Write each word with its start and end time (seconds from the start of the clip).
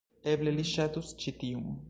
Eble 0.31 0.53
li 0.55 0.65
ŝatus 0.71 1.13
ĉi 1.21 1.37
tiun 1.45 1.71